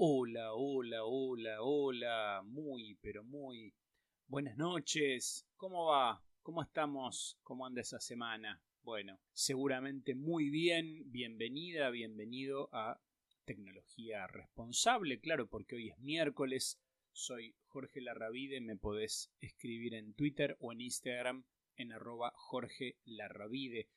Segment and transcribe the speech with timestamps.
[0.00, 3.74] Hola, hola, hola, hola, muy, pero muy
[4.28, 5.44] buenas noches.
[5.56, 6.22] ¿Cómo va?
[6.40, 7.36] ¿Cómo estamos?
[7.42, 8.62] ¿Cómo anda esa semana?
[8.82, 11.10] Bueno, seguramente muy bien.
[11.10, 13.00] Bienvenida, bienvenido a
[13.44, 16.80] Tecnología Responsable, claro, porque hoy es miércoles.
[17.10, 21.44] Soy Jorge Larravide, me podés escribir en Twitter o en Instagram
[21.74, 23.88] en arroba Jorge Larravide.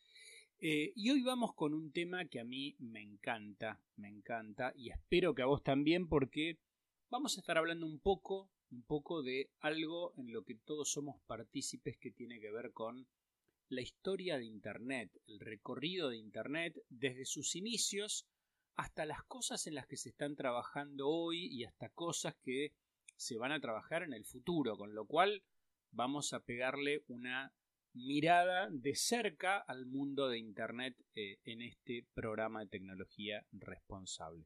[0.63, 4.91] Eh, y hoy vamos con un tema que a mí me encanta, me encanta y
[4.91, 6.59] espero que a vos también porque
[7.09, 11.19] vamos a estar hablando un poco, un poco de algo en lo que todos somos
[11.25, 13.07] partícipes que tiene que ver con
[13.69, 18.27] la historia de Internet, el recorrido de Internet desde sus inicios
[18.75, 22.71] hasta las cosas en las que se están trabajando hoy y hasta cosas que
[23.15, 25.41] se van a trabajar en el futuro, con lo cual
[25.89, 27.51] vamos a pegarle una
[27.93, 34.45] mirada de cerca al mundo de Internet eh, en este programa de tecnología responsable.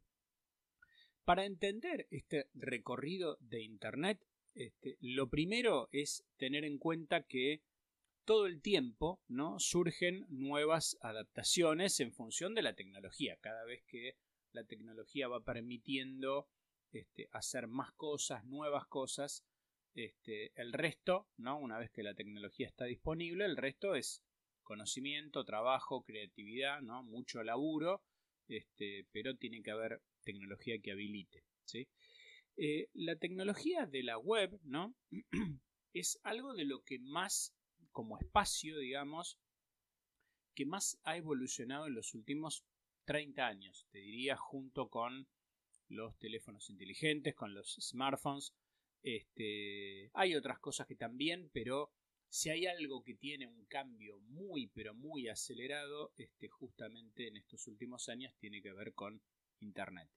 [1.23, 7.61] Para entender este recorrido de Internet, este, lo primero es tener en cuenta que
[8.25, 9.59] todo el tiempo ¿no?
[9.59, 13.37] surgen nuevas adaptaciones en función de la tecnología.
[13.41, 14.17] Cada vez que
[14.51, 16.47] la tecnología va permitiendo
[16.91, 19.43] este, hacer más cosas, nuevas cosas,
[19.95, 21.57] este, el resto, ¿no?
[21.57, 24.21] Una vez que la tecnología está disponible, el resto es
[24.63, 27.03] conocimiento, trabajo, creatividad, ¿no?
[27.03, 28.03] Mucho laburo,
[28.47, 31.87] este, pero tiene que haber tecnología que habilite, ¿sí?
[32.57, 34.95] Eh, la tecnología de la web, ¿no?
[35.93, 37.55] es algo de lo que más,
[37.91, 39.39] como espacio, digamos,
[40.53, 42.65] que más ha evolucionado en los últimos
[43.05, 45.27] 30 años, te diría, junto con
[45.87, 48.53] los teléfonos inteligentes, con los smartphones,
[49.05, 51.91] este, hay otras cosas que también, pero
[52.27, 57.67] si hay algo que tiene un cambio muy, pero muy acelerado, este, justamente en estos
[57.67, 59.21] últimos años tiene que ver con
[59.59, 60.09] Internet.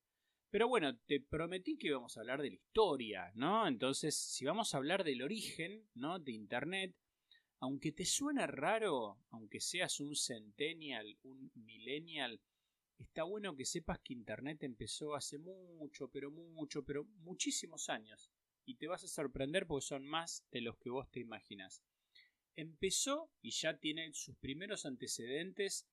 [0.48, 3.68] Pero bueno, te prometí que íbamos a hablar de la historia, ¿no?
[3.68, 6.18] Entonces, si vamos a hablar del origen, ¿no?
[6.18, 6.96] De Internet,
[7.60, 12.40] aunque te suene raro, aunque seas un centennial, un millennial,
[12.96, 18.30] está bueno que sepas que Internet empezó hace mucho, pero mucho, pero muchísimos años
[18.68, 21.82] y te vas a sorprender porque son más de los que vos te imaginas.
[22.54, 25.88] Empezó y ya tiene sus primeros antecedentes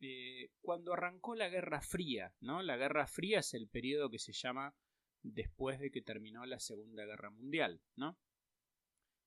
[0.00, 2.62] eh, cuando arrancó la Guerra Fría, ¿no?
[2.62, 4.72] La Guerra Fría es el periodo que se llama
[5.20, 8.16] después de que terminó la Segunda Guerra Mundial, ¿no?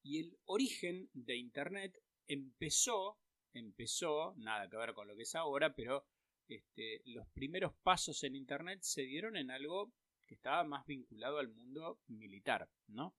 [0.01, 3.19] Y el origen de Internet empezó,
[3.53, 6.05] empezó, nada que ver con lo que es ahora, pero
[6.47, 9.91] este, los primeros pasos en Internet se dieron en algo
[10.25, 13.15] que estaba más vinculado al mundo militar, ¿no?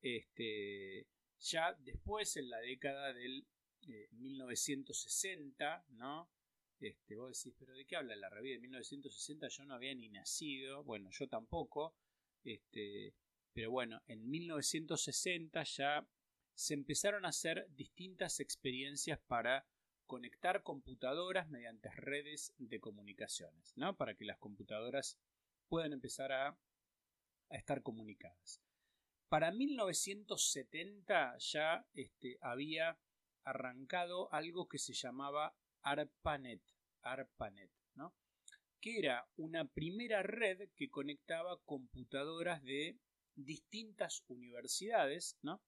[0.00, 1.06] Este,
[1.40, 3.46] ya después, en la década del
[4.12, 6.30] 1960, eh, ¿no?
[6.80, 9.48] Este, vos decís, pero ¿de qué habla la revista de 1960?
[9.48, 11.94] Yo no había ni nacido, bueno, yo tampoco,
[12.44, 13.14] este,
[13.52, 16.06] pero bueno, en 1960 ya
[16.54, 19.66] se empezaron a hacer distintas experiencias para
[20.06, 23.96] conectar computadoras mediante redes de comunicaciones, ¿no?
[23.96, 25.18] Para que las computadoras
[25.68, 26.58] puedan empezar a,
[27.50, 28.60] estar comunicadas.
[29.28, 32.98] Para 1970 ya este, había
[33.44, 36.62] arrancado algo que se llamaba ARPANET,
[37.02, 38.14] ARPANET, ¿no?
[38.80, 42.98] que era una primera red que conectaba computadoras de
[43.36, 45.62] distintas universidades, ¿no?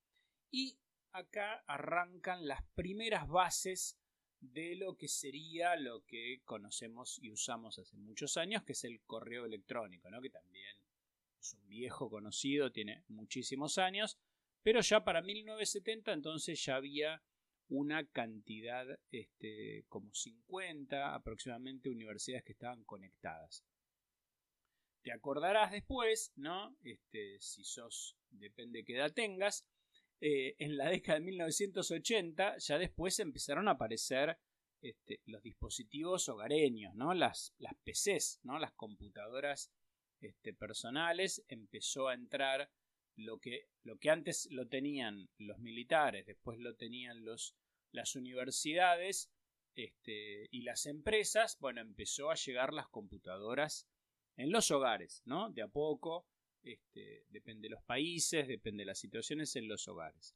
[0.51, 0.81] y
[1.13, 3.97] acá arrancan las primeras bases
[4.41, 9.01] de lo que sería lo que conocemos y usamos hace muchos años, que es el
[9.03, 10.21] correo electrónico, ¿no?
[10.21, 10.77] que también
[11.41, 14.19] es un viejo conocido, tiene muchísimos años,
[14.63, 17.23] pero ya para 1970 entonces ya había
[17.69, 23.65] una cantidad, este, como 50 aproximadamente, universidades que estaban conectadas.
[25.03, 26.75] Te acordarás después, ¿no?
[26.83, 29.67] Este, si sos, depende de qué edad tengas,
[30.21, 34.39] eh, en la década de 1980 ya después empezaron a aparecer
[34.81, 37.15] este, los dispositivos hogareños, ¿no?
[37.15, 38.59] las, las PCs, ¿no?
[38.59, 39.73] las computadoras
[40.21, 42.71] este, personales, empezó a entrar
[43.17, 47.57] lo que, lo que antes lo tenían los militares, después lo tenían los,
[47.93, 49.31] las universidades
[49.75, 53.89] este, y las empresas, bueno, empezó a llegar las computadoras
[54.37, 55.51] en los hogares, ¿no?
[55.51, 56.27] De a poco
[56.73, 60.35] este, depende de los países, depende de las situaciones en los hogares.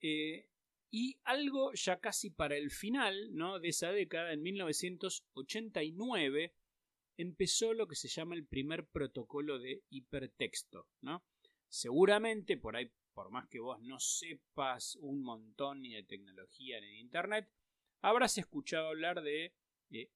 [0.00, 0.48] Eh,
[0.90, 3.58] y algo ya casi para el final ¿no?
[3.58, 6.54] de esa década, en 1989,
[7.16, 10.88] empezó lo que se llama el primer protocolo de hipertexto.
[11.00, 11.24] ¿no?
[11.68, 16.86] Seguramente, por ahí, por más que vos no sepas un montón ni de tecnología ni
[16.86, 17.50] de Internet,
[18.00, 19.54] habrás escuchado hablar de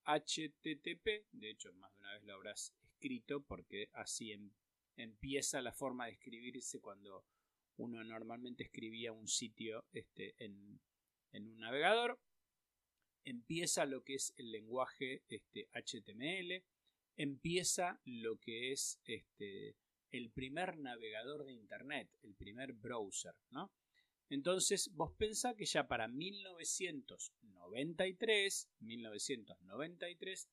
[0.04, 4.52] HTTP, de hecho más de una vez lo habrás escrito porque así en
[4.98, 7.24] empieza la forma de escribirse cuando
[7.76, 10.80] uno normalmente escribía un sitio este, en,
[11.32, 12.20] un navegador.
[13.24, 16.64] Empieza lo que es el lenguaje este, HTML.
[17.16, 19.76] Empieza lo que es este,
[20.10, 23.70] el primer navegador de Internet, el primer browser, ¿no?
[24.30, 30.48] Entonces, vos pensás que ya para 1993, 1993,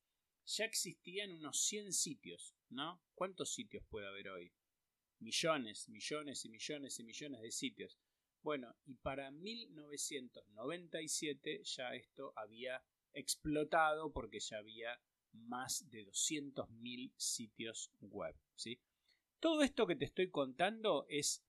[0.46, 3.02] ya existían unos 100 sitios, ¿no?
[3.14, 4.52] ¿Cuántos sitios puede haber hoy?
[5.18, 7.98] Millones, millones y millones y millones de sitios.
[8.42, 15.00] Bueno, y para 1997 ya esto había explotado porque ya había
[15.32, 18.78] más de 200.000 sitios web, ¿sí?
[19.40, 21.42] Todo esto que te estoy contando es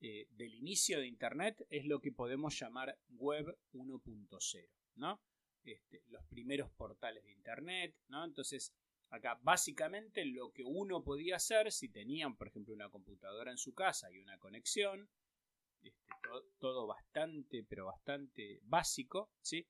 [0.00, 5.22] eh, del inicio de Internet es lo que podemos llamar Web 1.0, ¿no?
[5.64, 8.24] Este, los primeros portales de Internet, ¿no?
[8.24, 8.74] Entonces,
[9.10, 13.74] acá básicamente lo que uno podía hacer si tenían, por ejemplo, una computadora en su
[13.74, 15.08] casa y una conexión,
[15.82, 16.06] este,
[16.58, 19.66] todo, bastante, pero bastante básico, ¿sí?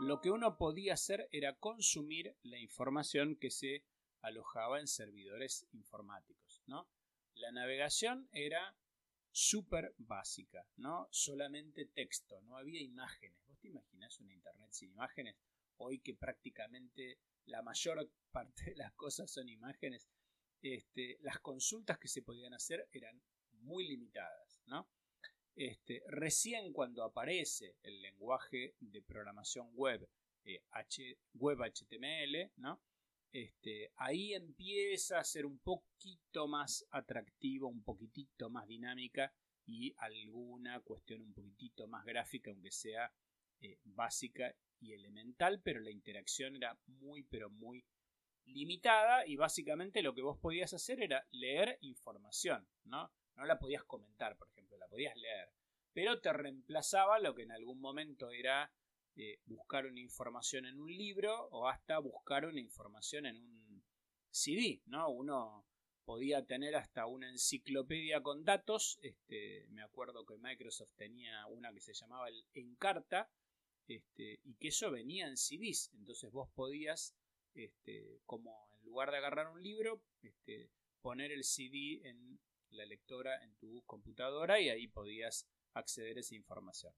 [0.00, 3.84] Lo que uno podía hacer era consumir la información que se
[4.20, 6.88] alojaba en servidores informáticos, ¿no?
[7.34, 8.76] La navegación era
[9.32, 11.08] súper básica, ¿no?
[11.10, 13.38] Solamente texto, no había imágenes.
[13.46, 15.36] ¿Vos te imaginás una internet sin imágenes?
[15.78, 20.08] Hoy que prácticamente la mayor parte de las cosas son imágenes,
[20.62, 23.20] este, las consultas que se podían hacer eran
[23.60, 24.88] muy limitadas, ¿no?
[25.54, 30.08] Este, recién cuando aparece el lenguaje de programación web,
[30.44, 32.80] eh, H, web HTML, ¿no?
[33.32, 39.32] Este, ahí empieza a ser un poquito más atractivo, un poquitito más dinámica
[39.66, 43.12] y alguna cuestión un poquitito más gráfica, aunque sea
[43.60, 47.84] eh, básica y elemental, pero la interacción era muy, pero muy
[48.44, 53.10] limitada y básicamente lo que vos podías hacer era leer información, ¿no?
[53.36, 55.50] No la podías comentar, por ejemplo, la podías leer,
[55.92, 58.72] pero te reemplazaba lo que en algún momento era
[59.14, 63.84] eh, buscar una información en un libro o hasta buscar una información en un
[64.30, 65.08] CD, ¿no?
[65.10, 65.66] Uno
[66.04, 71.80] podía tener hasta una enciclopedia con datos, este, me acuerdo que Microsoft tenía una que
[71.80, 73.30] se llamaba el Encarta,
[73.96, 77.14] este, y que eso venía en CDs, entonces vos podías,
[77.54, 82.40] este, como en lugar de agarrar un libro, este, poner el CD en
[82.70, 86.94] la lectora en tu computadora y ahí podías acceder a esa información.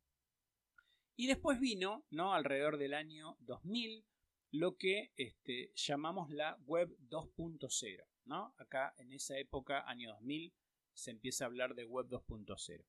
[1.16, 2.34] Y después vino, ¿no?
[2.34, 4.04] alrededor del año 2000,
[4.50, 8.04] lo que este, llamamos la web 2.0.
[8.24, 8.54] ¿no?
[8.58, 10.52] Acá en esa época, año 2000,
[10.92, 12.84] se empieza a hablar de web 2.0.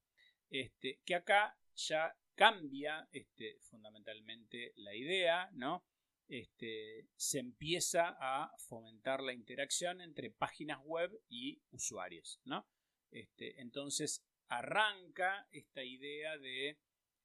[0.49, 5.85] Este, que acá ya cambia este, fundamentalmente la idea, ¿no?
[6.27, 12.67] Este, se empieza a fomentar la interacción entre páginas web y usuarios, ¿no?
[13.11, 16.79] Este, entonces arranca esta idea de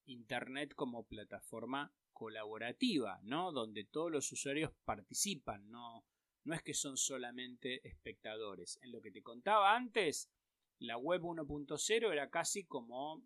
[0.06, 3.52] Internet como plataforma colaborativa, ¿no?
[3.52, 6.04] Donde todos los usuarios participan, no,
[6.44, 8.78] no es que son solamente espectadores.
[8.82, 10.30] En lo que te contaba antes,
[10.78, 13.22] la web 1.0 era casi como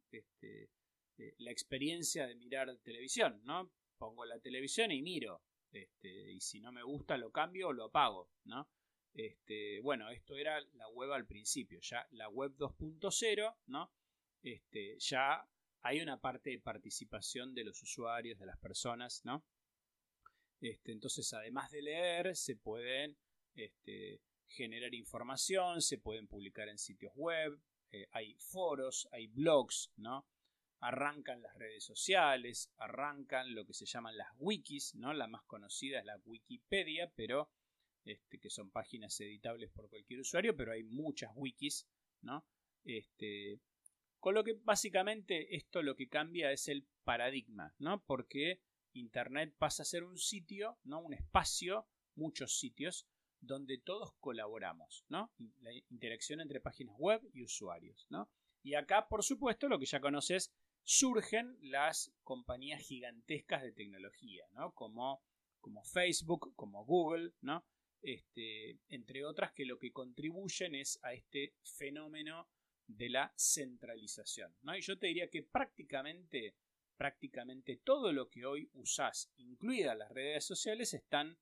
[1.18, 3.70] eh, la experiencia de mirar televisión, ¿no?
[3.98, 7.84] Pongo la televisión y miro, este, y si no me gusta lo cambio o lo
[7.84, 8.68] apago, ¿no?
[9.14, 13.92] Este, bueno, esto era la web al principio, ya la web 2.0, ¿no?
[14.42, 15.48] Este, ya
[15.82, 19.44] hay una parte de participación de los usuarios, de las personas, ¿no?
[20.60, 23.16] Este, entonces, además de leer, se pueden
[23.54, 27.60] este, generar información, se pueden publicar en sitios web,
[27.92, 30.26] eh, hay foros, hay blogs, ¿no?
[30.80, 35.12] Arrancan las redes sociales, arrancan lo que se llaman las wikis, ¿no?
[35.12, 37.50] La más conocida es la Wikipedia, pero
[38.04, 41.88] este, que son páginas editables por cualquier usuario, pero hay muchas wikis,
[42.20, 42.44] ¿no?
[42.84, 43.60] Este,
[44.20, 48.04] con lo que básicamente esto lo que cambia es el paradigma, ¿no?
[48.04, 48.60] Porque
[48.92, 51.00] Internet pasa a ser un sitio, ¿no?
[51.00, 53.06] Un espacio, muchos sitios,
[53.40, 55.32] donde todos colaboramos, ¿no?
[55.60, 58.30] La interacción entre páginas web y usuarios, ¿no?
[58.62, 60.52] Y acá, por supuesto, lo que ya conoces,
[60.84, 64.72] surgen las compañías gigantescas de tecnología, ¿no?
[64.72, 65.22] Como,
[65.60, 67.64] como Facebook, como Google, ¿no?
[68.02, 72.48] Este, entre otras que lo que contribuyen es a este fenómeno
[72.86, 74.54] de la centralización.
[74.62, 74.76] ¿no?
[74.76, 76.54] Y yo te diría que prácticamente,
[76.96, 81.38] prácticamente todo lo que hoy usás, incluidas las redes sociales, están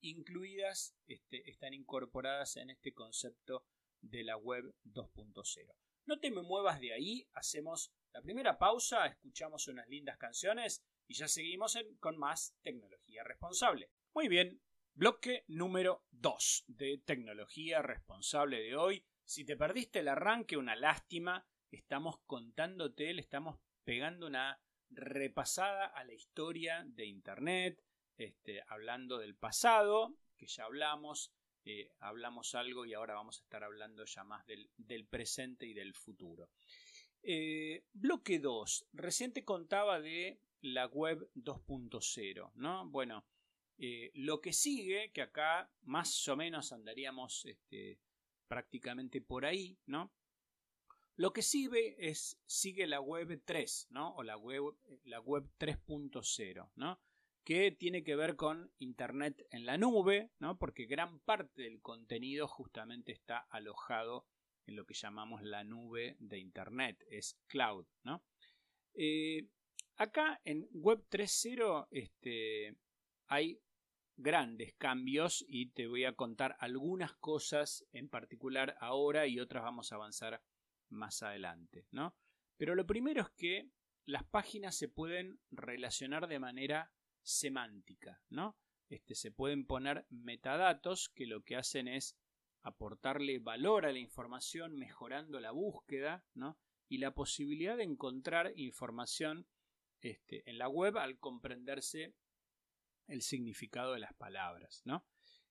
[0.00, 3.64] incluidas, este, están incorporadas en este concepto
[4.00, 5.74] de la web 2.0.
[6.06, 11.14] No te me muevas de ahí, hacemos la primera pausa, escuchamos unas lindas canciones y
[11.14, 13.90] ya seguimos con más tecnología responsable.
[14.14, 14.60] Muy bien,
[14.94, 21.44] bloque número 2 de tecnología responsable de hoy Si te perdiste el arranque, una lástima,
[21.70, 24.60] estamos contándote, le estamos pegando una
[24.90, 27.82] repasada a la historia de Internet,
[28.16, 31.32] este, hablando del pasado, que ya hablamos,
[31.64, 35.94] eh, hablamos algo y ahora vamos a estar hablando ya más del, presente y del
[35.94, 36.48] futuro.
[37.28, 38.86] Eh, bloque 2.
[38.92, 42.88] Recién te contaba de la web 2.0, ¿no?
[42.88, 43.26] Bueno,
[43.78, 47.98] eh, lo que sigue, que acá más o menos andaríamos este,
[48.46, 50.12] prácticamente por ahí, ¿no?
[51.16, 54.14] Lo que sigue es sigue la web 3, ¿no?
[54.14, 57.00] O la web, la web 3.0, ¿no?
[57.42, 60.58] Que tiene que ver con Internet en la nube, ¿no?
[60.58, 64.28] Porque gran parte del contenido justamente está alojado
[64.66, 68.24] en lo que llamamos la nube de Internet, es cloud, ¿no?
[68.94, 69.48] Eh,
[69.96, 72.76] acá en Web 3.0 este,
[73.26, 73.60] hay
[74.16, 79.92] grandes cambios y te voy a contar algunas cosas en particular ahora y otras vamos
[79.92, 80.42] a avanzar
[80.88, 82.16] más adelante, ¿no?
[82.56, 83.70] Pero lo primero es que
[84.06, 86.92] las páginas se pueden relacionar de manera
[87.22, 88.56] semántica, ¿no?
[88.88, 92.16] Este, se pueden poner metadatos que lo que hacen es
[92.66, 96.58] aportarle valor a la información mejorando la búsqueda, ¿no?
[96.88, 99.46] Y la posibilidad de encontrar información
[100.00, 102.14] este, en la web al comprenderse
[103.06, 105.06] el significado de las palabras, ¿no?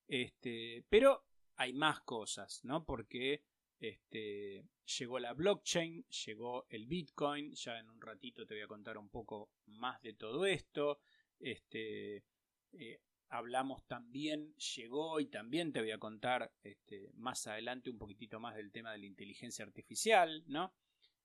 [0.07, 2.84] Este, pero hay más cosas, ¿no?
[2.84, 3.43] Porque
[3.79, 4.67] este,
[5.00, 9.10] llegó la blockchain, llegó el Bitcoin, ya en un ratito te voy a contar un
[9.10, 11.00] poco más de todo esto.
[11.39, 12.25] Este,
[12.74, 18.39] eh, hablamos también, llegó y también te voy a contar este, más adelante un poquitito
[18.39, 20.74] más del tema de la inteligencia artificial, ¿no?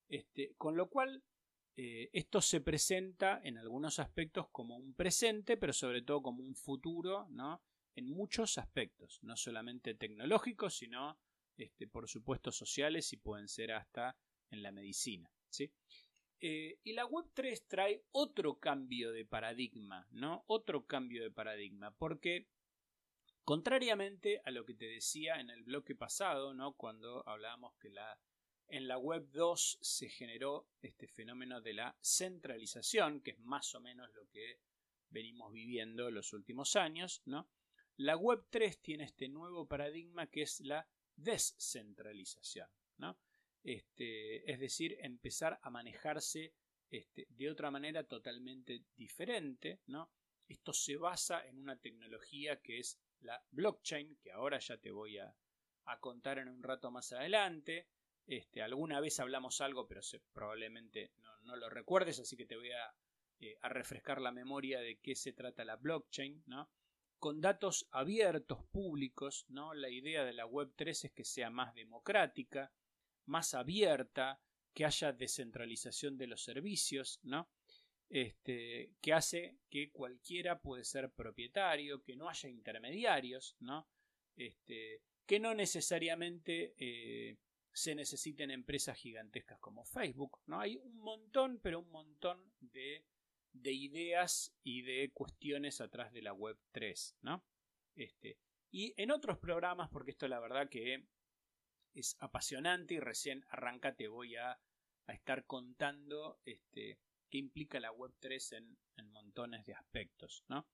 [0.09, 1.23] Este, con lo cual,
[1.76, 6.54] eh, esto se presenta en algunos aspectos como un presente, pero sobre todo como un
[6.54, 7.62] futuro, ¿no?
[7.95, 11.19] En muchos aspectos, no solamente tecnológicos, sino
[11.57, 14.16] este, por supuesto sociales y pueden ser hasta
[14.50, 15.30] en la medicina.
[15.49, 15.73] ¿sí?
[16.42, 20.44] Eh, y la Web 3 trae otro cambio de paradigma, ¿no?
[20.47, 22.49] Otro cambio de paradigma, porque
[23.44, 26.73] contrariamente a lo que te decía en el bloque pasado, ¿no?
[26.73, 28.18] Cuando hablábamos que la,
[28.68, 33.80] en la Web 2 se generó este fenómeno de la centralización, que es más o
[33.80, 34.61] menos lo que
[35.11, 37.50] venimos viviendo los últimos años, ¿no?
[37.99, 43.18] La Web 3 tiene este nuevo paradigma que es la descentralización, ¿no?
[43.62, 46.55] Este, es decir, empezar a manejarse
[46.90, 50.11] este, de otra manera totalmente diferente, ¿no?
[50.49, 55.19] Esto se basa en una tecnología que es la blockchain, que ahora ya te voy
[55.19, 55.35] a,
[56.00, 57.88] contar en un rato más adelante.
[58.25, 60.00] Este, alguna vez hablamos algo, pero
[60.33, 61.11] probablemente
[61.43, 62.95] no, lo recuerdes, así que te voy a,
[63.40, 66.71] eh, a refrescar la memoria de qué se trata la blockchain, ¿no?
[67.21, 69.75] con datos abiertos, públicos, ¿no?
[69.75, 72.73] La idea de la Web 3 es que sea más democrática,
[73.27, 74.41] más abierta,
[74.73, 77.50] que haya descentralización de los servicios, ¿no?
[78.09, 83.89] Este, que hace que cualquiera puede ser propietario, que no haya intermediarios, ¿no?
[84.37, 87.39] Este, que no necesariamente eh,
[87.73, 90.61] se necesiten empresas gigantescas como Facebook, ¿no?
[90.61, 93.05] Hay un montón, pero un montón de
[93.53, 97.45] de ideas y de cuestiones atrás de la web 3, ¿no?
[97.95, 98.39] Este,
[98.71, 101.07] y en otros programas, porque esto la verdad que
[101.94, 104.61] es apasionante y recién arranca te voy a,
[105.06, 110.66] a estar contando este, qué implica la web 3 en, en, montones de aspectos, ¿no?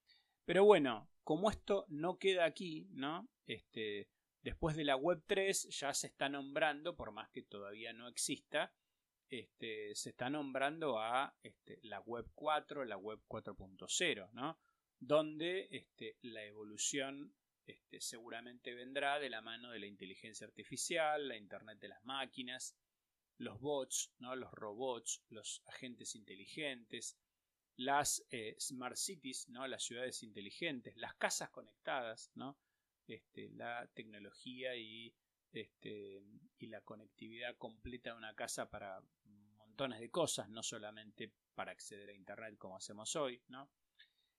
[0.44, 3.28] Pero bueno, como esto no queda aquí, ¿no?
[3.46, 4.08] Este,
[4.42, 8.73] después de la web 3 ya se está nombrando, por más que todavía no exista,
[9.28, 14.58] este, se está nombrando a este, la web 4, la web 4.0, ¿no?
[14.99, 17.35] Donde este, la evolución
[17.66, 22.76] este, seguramente vendrá de la mano de la inteligencia artificial, la Internet de las máquinas,
[23.38, 24.35] los bots, ¿no?
[24.37, 27.18] los robots, los agentes inteligentes,
[27.76, 29.66] las eh, smart cities, ¿no?
[29.66, 32.58] las ciudades inteligentes, las casas conectadas, ¿no?
[33.06, 35.14] este, la tecnología y
[35.52, 36.23] este,
[36.58, 39.00] y la conectividad completa de una casa para
[39.56, 43.70] montones de cosas, no solamente para acceder a Internet como hacemos hoy, ¿no?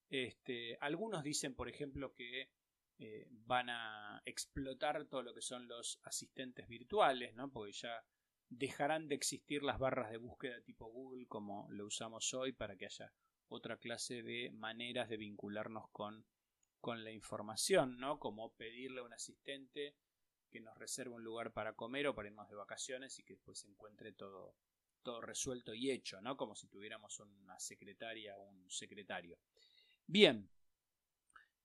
[0.10, 2.51] Este, algunos dicen, por ejemplo, que
[3.00, 7.51] eh, van a explotar todo lo que son los asistentes virtuales, ¿no?
[7.51, 8.04] Porque ya
[8.50, 12.86] dejarán de existir las barras de búsqueda tipo Google como lo usamos hoy para que
[12.86, 13.13] haya
[13.50, 16.25] otra clase de maneras de vincularnos con,
[16.80, 18.20] con la información, ¿no?
[18.20, 19.96] Como pedirle a un asistente
[20.50, 23.60] que nos reserve un lugar para comer o para irnos de vacaciones y que después
[23.60, 24.56] se encuentre todo,
[25.04, 26.36] todo resuelto y hecho, ¿no?
[26.36, 29.38] Como si tuviéramos una secretaria o un secretario.
[30.06, 30.50] Bien,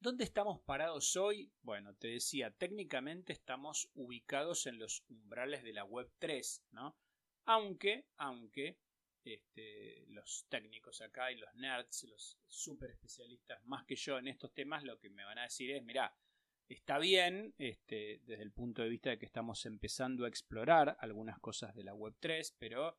[0.02, 1.52] ¿Dónde estamos parados hoy?
[1.62, 6.97] Bueno, te decía, técnicamente estamos ubicados en los umbrales de la Web 3, ¿no?
[7.44, 8.80] Aunque, aunque
[9.23, 14.52] este, los técnicos acá y los nerds, los super especialistas más que yo en estos
[14.52, 16.12] temas, lo que me van a decir es, mira,
[16.68, 21.38] está bien este, desde el punto de vista de que estamos empezando a explorar algunas
[21.38, 22.99] cosas de la Web 3, pero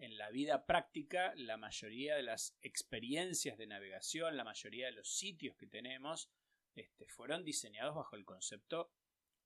[0.00, 5.08] en la vida práctica la mayoría de las experiencias de navegación, la mayoría de los
[5.10, 6.30] sitios que tenemos,
[6.74, 8.90] este, fueron diseñados bajo el concepto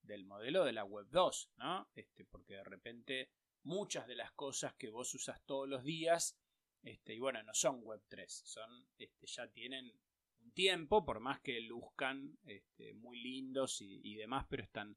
[0.03, 1.91] del modelo de la Web 2, ¿no?
[1.95, 3.31] Este, porque de repente
[3.65, 6.39] muchas de las cosas que vos usas todos los días,
[6.83, 9.93] este, y bueno, no son Web 3, son, este, ya tienen
[10.41, 14.97] un tiempo, por más que luzcan este, muy lindos y, y, demás, pero están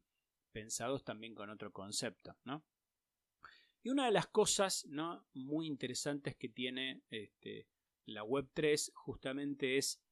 [0.52, 2.64] pensados también con otro concepto, ¿no?
[3.88, 5.26] Y una de las cosas ¿no?
[5.34, 7.70] muy interesantes que tiene este,
[8.06, 10.04] la Web 3 justamente es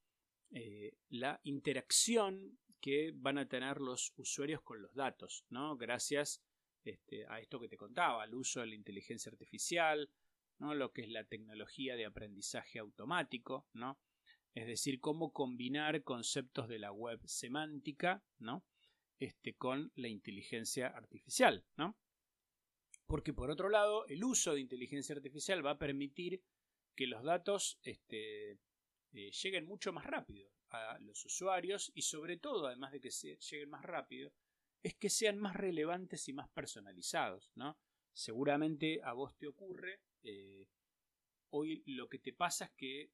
[0.51, 5.75] eh, la interacción que van a tener los usuarios con los datos, ¿no?
[5.75, 6.41] Gracias
[6.86, 10.10] este, a esto que te contaba, al uso de la inteligencia artificial,
[10.58, 10.74] ¿no?
[10.74, 14.00] Lo que es la tecnología de aprendizaje automático, ¿no?
[14.53, 18.63] Es decir, cómo combinar conceptos de la web semántica, ¿no?
[19.20, 21.98] Este, con la inteligencia artificial, ¿no?
[23.07, 26.41] Porque por otro lado, el uso de inteligencia artificial va a permitir
[26.95, 28.51] que los datos este,
[29.13, 33.69] eh, lleguen mucho más rápido a los usuarios y sobre todo, además de que lleguen
[33.69, 34.33] más rápido,
[34.81, 37.77] es que sean más relevantes y más personalizados, ¿no?
[38.13, 40.67] Seguramente a vos te ocurre, eh,
[41.50, 43.12] hoy lo que te pasa es que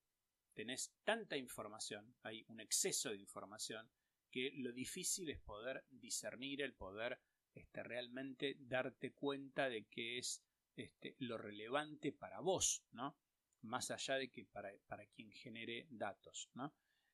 [0.53, 3.89] tenés tanta información, hay un exceso de información,
[4.29, 7.19] que lo difícil es poder discernir, el poder
[7.53, 10.43] este, realmente darte cuenta de qué es
[10.75, 13.17] este, lo relevante para vos, ¿no?
[13.62, 16.74] Más allá de que para, para quien genere datos, ¿no?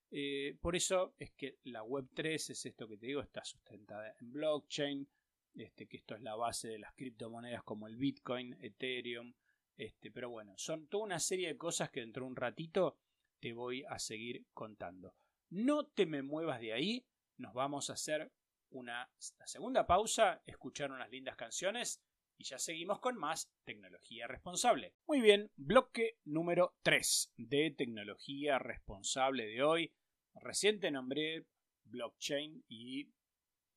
[0.10, 4.16] Eh, por eso es que la Web 3 es esto que te digo, está sustentada
[4.20, 5.08] en blockchain,
[5.56, 9.34] este, que esto es la base de las criptomonedas como el Bitcoin, Ethereum,
[9.76, 12.98] este, pero bueno, son toda una serie de cosas que dentro de un ratito
[13.40, 15.16] te voy a seguir contando.
[15.50, 17.06] No te me muevas de ahí,
[17.38, 18.32] nos vamos a hacer
[18.72, 22.02] una segunda pausa, escuchar unas lindas canciones
[22.38, 24.94] y ya seguimos con más tecnología responsable.
[25.08, 29.94] Muy bien, bloque número 3 de tecnología responsable de hoy.
[30.36, 31.46] Reciente nombré
[31.86, 33.10] blockchain y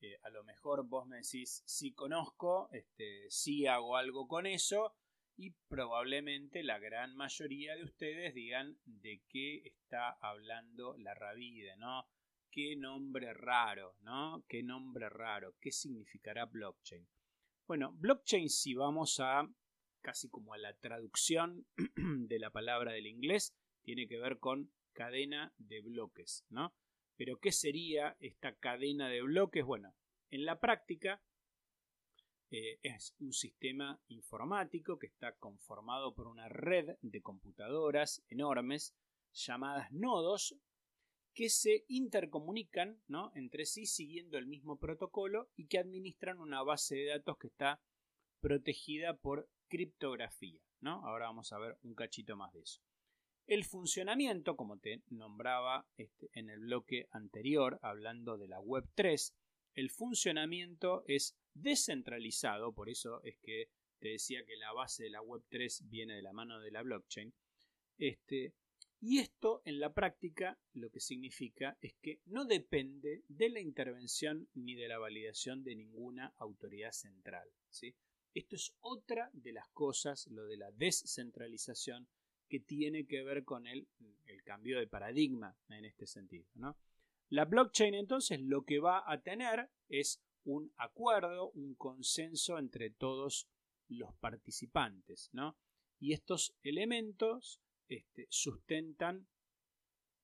[0.03, 4.95] eh, a lo mejor vos me decís si conozco, este, si hago algo con eso
[5.37, 12.07] y probablemente la gran mayoría de ustedes digan de qué está hablando la Ravide, ¿no?
[12.51, 14.45] Qué nombre raro, ¿no?
[14.49, 17.07] Qué nombre raro, ¿qué significará blockchain?
[17.67, 19.49] Bueno, blockchain si vamos a
[20.01, 21.67] casi como a la traducción
[22.27, 26.75] de la palabra del inglés, tiene que ver con cadena de bloques, ¿no?
[27.17, 29.65] Pero ¿qué sería esta cadena de bloques?
[29.65, 29.95] Bueno,
[30.31, 31.23] en la práctica
[32.51, 38.97] eh, es un sistema informático que está conformado por una red de computadoras enormes
[39.33, 40.57] llamadas nodos
[41.41, 43.33] que se intercomunican ¿no?
[43.35, 47.81] entre sí siguiendo el mismo protocolo y que administran una base de datos que está
[48.43, 50.61] protegida por criptografía.
[50.81, 51.03] ¿no?
[51.07, 52.83] Ahora vamos a ver un cachito más de eso.
[53.47, 59.35] El funcionamiento, como te nombraba este, en el bloque anterior, hablando de la Web 3,
[59.77, 65.23] el funcionamiento es descentralizado, por eso es que te decía que la base de la
[65.23, 67.33] Web 3 viene de la mano de la blockchain.
[67.97, 68.53] Este,
[69.03, 74.49] y esto en la práctica lo que significa es que no depende de la intervención
[74.55, 77.49] ni de la validación de ninguna autoridad central.
[77.71, 77.95] ¿sí?
[78.35, 82.09] Esto es otra de las cosas, lo de la descentralización,
[82.47, 83.89] que tiene que ver con el,
[84.27, 86.47] el cambio de paradigma en este sentido.
[86.55, 86.77] ¿no?
[87.31, 93.49] La blockchain entonces lo que va a tener es un acuerdo, un consenso entre todos
[93.89, 95.31] los participantes.
[95.33, 95.57] ¿no?
[95.99, 99.27] Y estos elementos este, sustentan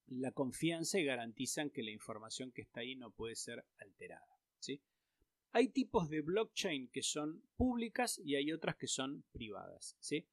[0.06, 4.38] la confianza y garantizan que la información que está ahí no puede ser alterada.
[4.60, 4.80] ¿sí?
[5.50, 9.96] Hay tipos de blockchain que son públicas y hay otras que son privadas.
[9.98, 10.28] ¿sí?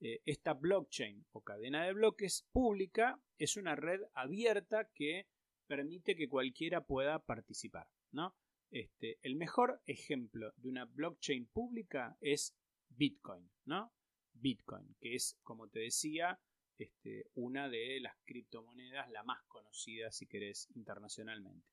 [0.00, 5.28] Eh, esta blockchain o cadena de bloques pública es una red abierta que
[5.68, 7.88] permite que cualquiera pueda participar.
[8.10, 8.34] ¿no?
[8.72, 12.56] Este, el mejor ejemplo de una blockchain pública es
[12.88, 13.92] Bitcoin, ¿no?
[14.32, 16.40] Bitcoin, que es, como te decía,
[16.78, 21.66] este, una de las criptomonedas, la más conocida, si querés, internacionalmente.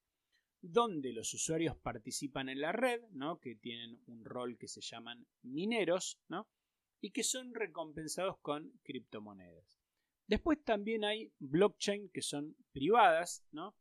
[0.61, 3.39] Donde los usuarios participan en la red, ¿no?
[3.39, 6.47] que tienen un rol que se llaman mineros, ¿no?
[7.01, 9.79] y que son recompensados con criptomonedas.
[10.27, 13.75] Después también hay blockchain que son privadas, ¿no?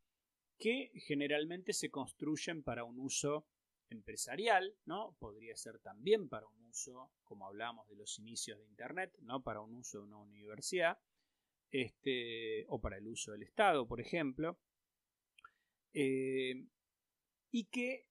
[0.59, 3.46] que generalmente se construyen para un uso
[3.90, 5.16] empresarial, ¿no?
[5.18, 9.42] Podría ser también para un uso, como hablamos de los inicios de Internet, ¿no?
[9.42, 10.98] Para un uso de una universidad,
[11.70, 14.59] este, o para el uso del Estado, por ejemplo,
[15.92, 16.66] eh,
[17.51, 18.07] y que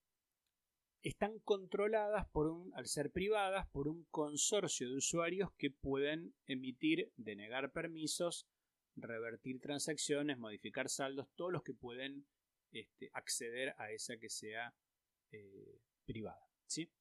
[1.03, 7.11] están controladas por un, al ser privadas, por un consorcio de usuarios que pueden emitir,
[7.15, 8.47] denegar permisos,
[8.95, 12.27] revertir transacciones, modificar saldos, todos los que pueden
[12.71, 14.73] este, acceder a esa que sea
[15.31, 16.47] eh, privada.
[16.65, 16.91] ¿sí?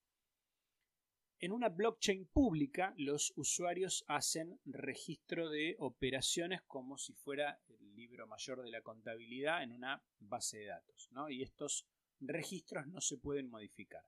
[1.39, 8.27] En una blockchain pública, los usuarios hacen registro de operaciones como si fuera el libro
[8.27, 11.09] mayor de la contabilidad en una base de datos.
[11.12, 11.29] ¿no?
[11.29, 11.87] Y estos
[12.21, 14.03] registros no se pueden modificar.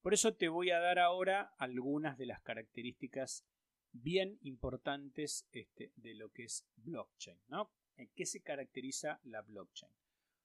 [0.00, 3.44] Por eso te voy a dar ahora algunas de las características
[3.92, 7.38] bien importantes este, de lo que es blockchain.
[7.48, 7.70] ¿no?
[7.96, 9.92] ¿En qué se caracteriza la blockchain?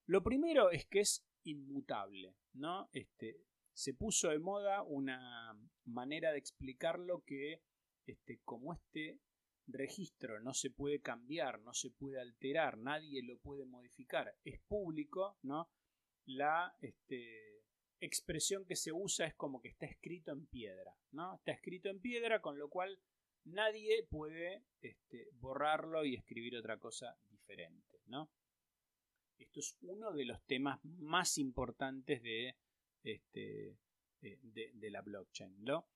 [0.07, 2.89] Lo primero es que es inmutable, ¿no?
[2.93, 3.41] Este,
[3.73, 7.61] se puso de moda una manera de explicarlo que
[8.05, 9.19] este, como este
[9.67, 15.37] registro no se puede cambiar, no se puede alterar, nadie lo puede modificar, es público,
[15.41, 15.69] ¿no?
[16.25, 17.63] La este,
[17.99, 21.35] expresión que se usa es como que está escrito en piedra, ¿no?
[21.35, 22.99] Está escrito en piedra, con lo cual
[23.45, 28.29] nadie puede este, borrarlo y escribir otra cosa diferente, ¿no?
[29.37, 32.55] Esto es uno de los temas más importantes de,
[33.03, 33.77] este,
[34.21, 35.63] eh, de, la blockchain.
[35.63, 35.87] ¿no?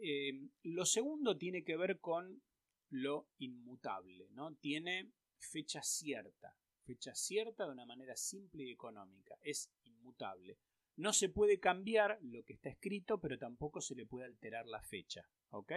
[0.00, 2.42] Eh, lo segundo tiene que ver con
[2.90, 4.28] lo inmutable.
[4.30, 4.54] ¿no?
[4.56, 6.56] Tiene fecha cierta.
[6.84, 9.36] Fecha cierta de una manera simple y económica.
[9.42, 10.58] Es inmutable.
[10.96, 14.82] No se puede cambiar lo que está escrito, pero tampoco se le puede alterar la
[14.82, 15.28] fecha.
[15.50, 15.72] ¿ok?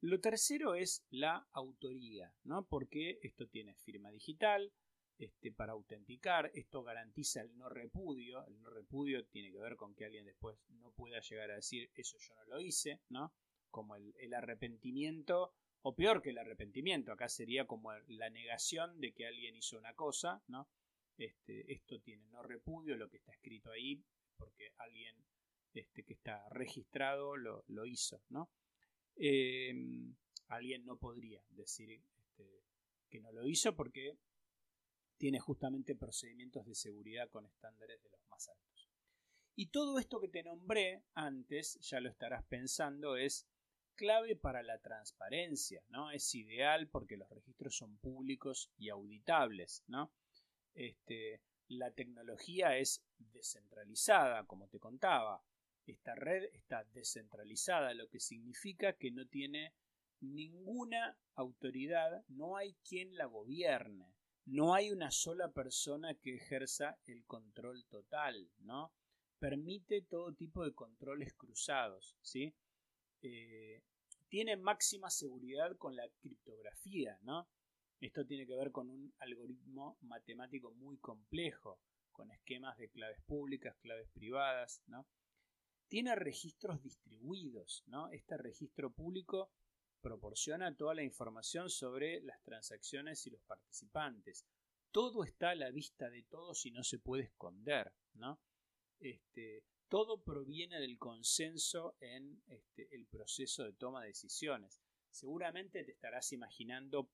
[0.00, 2.66] Lo tercero es la autoría, ¿no?
[2.66, 4.72] Porque esto tiene firma digital,
[5.18, 6.50] este, para autenticar.
[6.54, 8.46] Esto garantiza el no repudio.
[8.46, 11.90] El no repudio tiene que ver con que alguien después no pueda llegar a decir
[11.94, 13.34] eso yo no lo hice, ¿no?
[13.70, 19.26] Como el, arrepentimiento, o peor que el arrepentimiento, acá sería como la negación de que
[19.26, 20.68] alguien hizo una cosa, ¿no?
[21.16, 24.00] Este, esto tiene no repudio, lo que está escrito ahí,
[24.36, 25.16] porque alguien
[25.74, 28.50] este, que está registrado lo, hizo, ¿no?
[29.16, 30.14] Em,
[30.46, 32.62] alguien no podría decir este,
[33.10, 34.16] que no lo hizo porque
[35.18, 38.88] tiene justamente procedimientos de seguridad con estándares de los más altos.
[39.56, 43.46] Y todo esto que te nombré antes, ya lo estarás pensando, es
[43.96, 46.12] clave para la transparencia, ¿no?
[46.12, 50.12] Es ideal porque los registros son públicos y auditables, ¿no?
[50.74, 55.42] Este, la tecnología es descentralizada, como te contaba.
[55.84, 59.74] Esta red está descentralizada, lo que significa que no tiene
[60.20, 64.17] ninguna autoridad, no hay quien la gobierne
[64.50, 68.92] no hay una sola persona que ejerza el control total, ¿no?
[69.38, 72.54] Permite todo tipo de controles cruzados, ¿sí?
[73.22, 73.82] Eh,
[74.28, 77.48] tiene máxima seguridad con la criptografía, ¿no?
[78.00, 81.80] Esto tiene que ver con un algoritmo matemático muy complejo,
[82.12, 85.06] con esquemas de claves públicas, claves privadas, ¿no?
[85.88, 88.10] Tiene registros distribuidos, ¿no?
[88.10, 89.50] Este registro público
[90.00, 94.44] proporciona toda la información sobre las transacciones y los participantes.
[94.90, 98.40] Todo está a la vista de todos y no se puede esconder, ¿no?
[99.00, 104.80] Este, todo proviene del consenso en este, el proceso de toma de decisiones.
[105.10, 107.10] Seguramente te estarás imaginando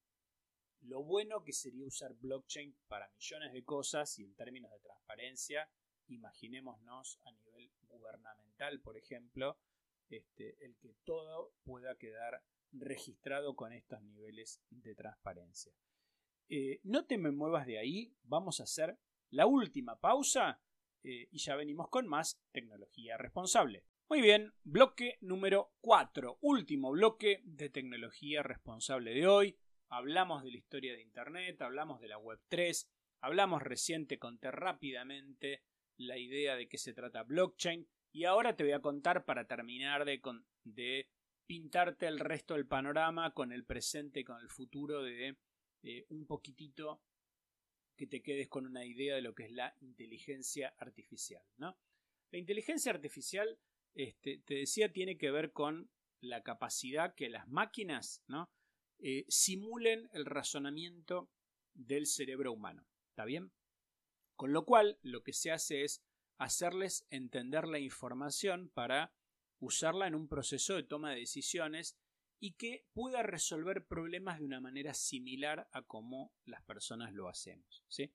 [0.83, 5.71] lo bueno que sería usar blockchain para millones de cosas y en términos de transparencia,
[6.09, 9.59] imaginémonos a nivel gubernamental, por ejemplo,
[10.11, 12.43] este, el que todo pueda quedar
[12.75, 15.73] registrado con estos niveles de transparencia.
[16.49, 18.99] Eh, no te me muevas de ahí, vamos a hacer
[19.31, 20.61] la última pausa
[21.03, 23.85] eh, y ya venimos con más tecnología responsable.
[24.09, 29.59] Muy bien, bloque número 4, último bloque de tecnología responsable de hoy.
[29.89, 35.63] Hablamos de la historia de Internet, hablamos de la Web 3, hablamos reciente, conté rápidamente
[35.97, 40.05] la idea de qué se trata blockchain y ahora te voy a contar para terminar
[40.05, 40.21] de,
[40.65, 41.09] de
[41.47, 45.37] pintarte el resto del panorama con el presente con el futuro de
[45.83, 47.03] eh, un poquitito
[47.97, 51.45] que te quedes con una idea de lo que es la inteligencia artificial.
[51.57, 51.79] ¿no?
[52.31, 53.59] La inteligencia artificial,
[53.95, 58.25] este, te decía, tiene que ver con la capacidad que las máquinas.
[58.99, 61.31] Eh, simulen el razonamiento
[61.75, 62.87] del cerebro humano.
[63.11, 63.53] ¿Está bien?
[64.37, 66.03] Con lo cual, lo que se hace es
[66.39, 69.13] hacerles entender la información para
[69.61, 71.97] usarla en un proceso de toma de decisiones
[72.41, 77.85] y que pueda resolver problemas de una manera similar a como las personas lo hacemos.
[77.89, 78.13] ¿sí?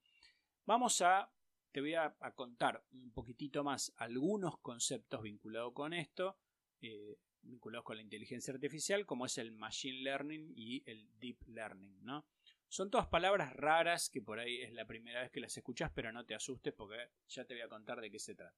[0.66, 1.32] Vamos a
[1.72, 6.38] te voy a, contar un poquitito más algunos conceptos vinculados con esto,
[6.82, 12.04] eh, vinculados con la inteligencia artificial, como es el machine learning y el deep learning,
[12.04, 12.26] ¿no?
[12.68, 16.12] Son todas palabras raras que por ahí es la primera vez que las escuchas, pero
[16.12, 16.98] no te asustes porque
[17.28, 18.56] ya te voy a contar de qué se trata.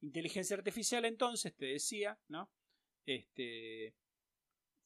[0.00, 2.50] Inteligencia artificial, entonces, te decía, ¿no?
[3.06, 3.94] Este,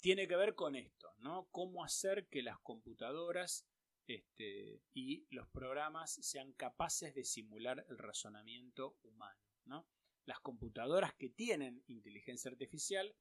[0.01, 1.49] tiene que ver con esto, ¿no?
[1.51, 3.67] Cómo hacer que las computadoras
[4.07, 9.41] este, y los programas sean capaces de simular el razonamiento humano.
[9.65, 9.87] ¿no?
[10.27, 13.15] Las computadoras que tienen inteligencia artificial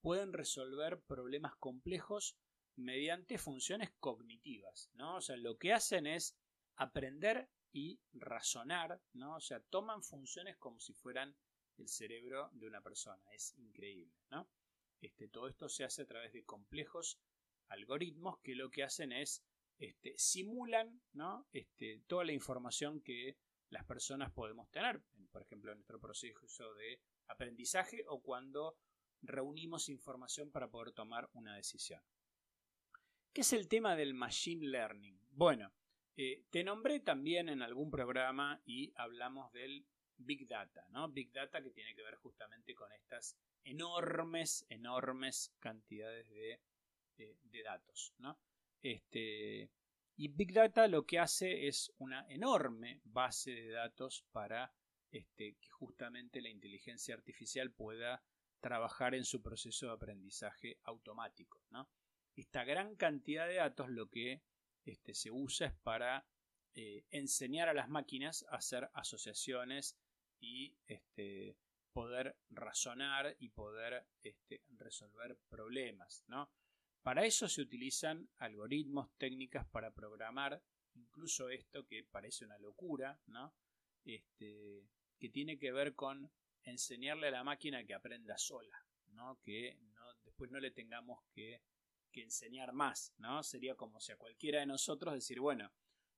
[0.00, 2.36] pueden resolver problemas complejos
[2.76, 4.90] mediante funciones cognitivas.
[4.94, 5.16] ¿no?
[5.16, 6.36] O sea, lo que hacen es
[6.76, 9.36] aprender y razonar, ¿no?
[9.36, 11.36] O sea, toman funciones como si fueran
[11.78, 13.22] el cerebro de una persona.
[13.32, 14.48] Es increíble, ¿no?
[15.00, 17.18] Este, todo esto se hace a través de complejos
[17.68, 19.42] algoritmos que lo que hacen es
[19.78, 21.48] este, simulan ¿no?
[21.52, 23.38] este, toda la información que
[23.70, 25.02] las personas podemos tener,
[25.32, 28.76] por ejemplo, en nuestro proceso de aprendizaje o cuando
[29.22, 32.02] reunimos información para poder tomar una decisión.
[33.32, 35.18] ¿Qué es el tema del machine learning?
[35.30, 35.72] Bueno,
[36.16, 41.08] eh, te nombré también en algún programa y hablamos del Big Data, ¿no?
[41.08, 46.60] Big Data que tiene que ver justamente con estas enormes, enormes cantidades de,
[47.16, 48.38] de, datos, ¿no?
[48.82, 49.70] Este,
[50.16, 54.72] y Big Data lo que hace es una enorme base de datos para
[55.10, 58.22] este, que justamente la inteligencia artificial pueda
[58.60, 61.60] trabajar en su proceso de aprendizaje automático.
[62.36, 64.42] Esta gran cantidad de datos lo que
[64.84, 66.26] este, se usa es para
[66.74, 69.96] eh, enseñar a las máquinas a hacer asociaciones
[70.40, 71.56] y este,
[71.92, 76.24] poder razonar y poder este, resolver problemas.
[76.28, 76.50] ¿no?
[77.02, 80.62] Para eso se utilizan algoritmos, técnicas para programar,
[80.94, 83.54] incluso esto que parece una locura, ¿no?
[84.04, 86.30] Que tiene que ver con
[86.62, 89.40] enseñarle a la máquina que aprenda sola, ¿no?
[89.42, 89.78] Que
[90.24, 91.62] después no le tengamos que,
[92.10, 93.42] que enseñar más, ¿no?
[93.42, 95.72] Sería como si a cualquiera de nosotros decir, bueno,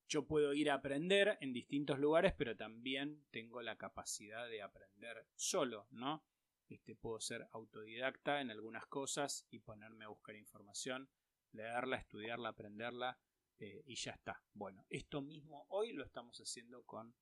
[0.09, 5.27] yo puedo ir a aprender en distintos lugares, pero también tengo la capacidad de aprender
[5.37, 6.25] solo, ¿no?
[6.69, 11.09] Este, puedo ser autodidacta en algunas cosas y ponerme a buscar información,
[11.53, 13.19] leerla, estudiarla, aprenderla
[13.59, 14.43] eh, y ya está.
[14.55, 17.15] Bueno, esto mismo hoy lo estamos haciendo con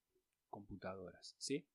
[0.48, 1.66] computadoras, ¿sí?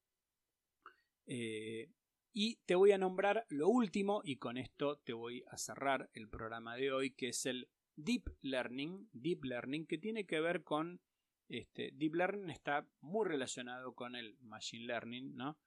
[1.28, 1.90] Eh,
[2.38, 6.28] y te voy a nombrar lo último y con esto te voy a cerrar el
[6.28, 11.00] programa de hoy que es el Deep Learning, Deep Learning que tiene que ver con
[11.48, 15.58] este, Deep Learning está muy relacionado con el Machine Learning, ¿no?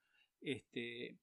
[0.41, 1.17] Este,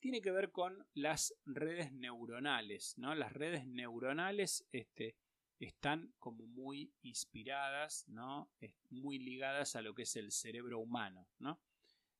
[0.00, 2.98] tiene que ver con las redes neuronales.
[2.98, 3.14] ¿no?
[3.14, 5.16] Las redes neuronales este,
[5.58, 8.50] están como muy inspiradas, ¿no?
[8.90, 11.26] muy ligadas a lo que es el cerebro humano.
[11.38, 11.58] ¿no?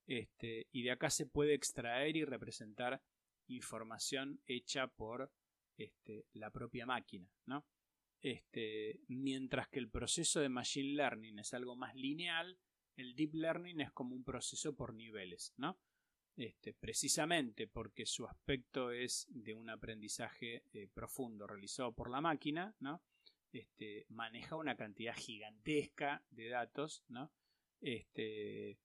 [0.07, 3.03] Este, y de acá se puede extraer y representar
[3.47, 5.33] información hecha por
[5.77, 7.29] este, la propia máquina.
[7.47, 7.67] ¿no?
[8.21, 12.59] Este, mientras que el proceso de Machine Learning es algo más lineal,
[12.97, 15.55] el Deep Learning es como un proceso por niveles.
[15.57, 15.79] ¿no?
[16.37, 22.75] Este, precisamente porque su aspecto es de un aprendizaje eh, profundo realizado por la máquina,
[22.81, 23.03] ¿no?
[23.53, 27.31] Este, maneja una cantidad gigantesca de datos, ¿no?
[27.81, 28.79] Este,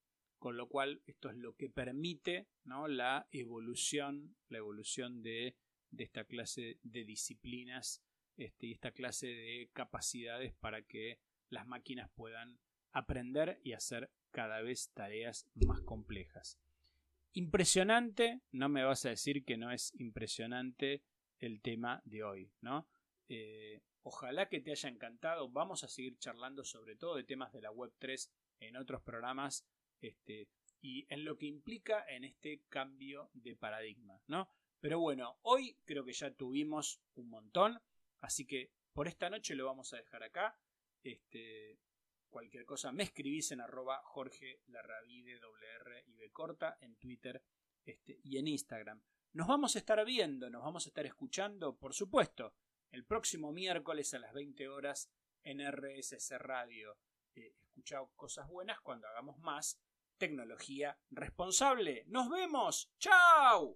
[0.45, 2.87] con lo cual esto es lo que permite ¿no?
[2.87, 5.55] la evolución, la evolución de,
[5.97, 8.03] esta clase de disciplinas
[8.37, 11.17] este, y esta clase de capacidades para que
[11.49, 12.59] las máquinas puedan
[12.91, 16.59] aprender y hacer cada vez tareas más complejas.
[17.33, 21.01] Impresionante, no me vas a decir que no es impresionante
[21.39, 22.87] el tema de hoy, ¿no?
[23.29, 25.49] Eh, ojalá que te haya encantado.
[25.49, 29.65] Vamos a seguir charlando sobre todo de temas de la Web 3 en otros programas
[30.07, 30.47] este,
[30.81, 34.49] y en lo que implica en este cambio de paradigma, ¿no?
[34.79, 37.81] Pero bueno, hoy creo que ya tuvimos un montón,
[38.19, 40.59] así que por esta noche lo vamos a dejar acá.
[41.03, 41.79] Este,
[42.35, 46.17] Cualquier cosa me escribís en arroba Jorge Larravide WR y
[46.81, 47.41] en Twitter
[47.85, 49.01] este, y en Instagram.
[49.31, 52.53] Nos vamos a estar viendo, nos vamos a estar escuchando, por supuesto,
[52.91, 55.09] el próximo miércoles a las 20 horas
[55.43, 56.97] en RSS Radio.
[57.35, 57.55] Eh,
[58.17, 59.79] cosas buenas cuando hagamos más
[60.17, 62.03] tecnología responsable.
[62.07, 62.91] ¡Nos vemos!
[62.99, 63.73] ¡Chao!